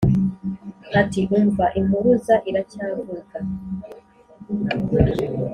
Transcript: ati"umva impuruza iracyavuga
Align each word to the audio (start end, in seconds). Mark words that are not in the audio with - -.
ati"umva 1.01 1.65
impuruza 1.79 2.35
iracyavuga 2.49 3.37